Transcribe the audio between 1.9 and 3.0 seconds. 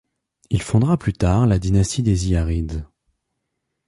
des Ziyarides.